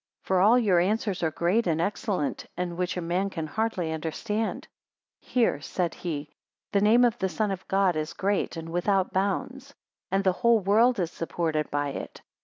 For 0.23 0.39
all 0.41 0.57
your 0.57 0.79
answers 0.79 1.21
are 1.21 1.29
great 1.29 1.67
and 1.67 1.79
excellent; 1.79 2.47
and 2.57 2.75
which 2.75 2.97
a 2.97 3.01
man 3.01 3.29
can 3.29 3.45
hardly 3.45 3.91
understand. 3.91 4.67
138 5.19 5.19
Hear, 5.33 5.61
said 5.61 5.93
he: 5.93 6.33
The 6.71 6.81
name 6.81 7.05
of 7.05 7.19
the 7.19 7.29
Son 7.29 7.51
of 7.51 7.67
God 7.67 7.95
is 7.95 8.13
great 8.13 8.57
and 8.57 8.69
without 8.69 9.13
bounds, 9.13 9.75
and 10.09 10.23
the 10.23 10.31
whole 10.31 10.59
world 10.59 10.97
is 10.97 11.11
supported 11.11 11.69
by 11.69 11.89
it. 11.89 12.23